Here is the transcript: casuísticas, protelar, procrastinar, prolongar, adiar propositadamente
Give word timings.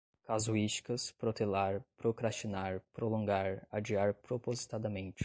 casuísticas, 0.25 1.11
protelar, 1.13 1.83
procrastinar, 1.95 2.81
prolongar, 2.91 3.67
adiar 3.71 4.15
propositadamente 4.15 5.19